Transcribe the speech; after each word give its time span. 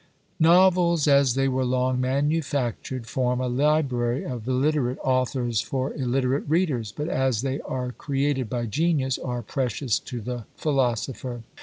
NOVELS, 0.39 1.07
as 1.07 1.35
they 1.35 1.47
were 1.47 1.63
long 1.63 2.01
manufactured, 2.01 3.05
form 3.05 3.39
a 3.39 3.45
library 3.47 4.23
of 4.25 4.47
illiterate 4.47 4.97
authors 5.03 5.61
for 5.61 5.93
illiterate 5.93 6.45
readers; 6.47 6.91
but 6.91 7.07
as 7.07 7.43
they 7.43 7.59
are 7.61 7.91
created 7.91 8.49
by 8.49 8.65
genius, 8.65 9.19
are 9.19 9.43
precious 9.43 9.99
to 9.99 10.19
the 10.19 10.45
philosopher. 10.57 11.43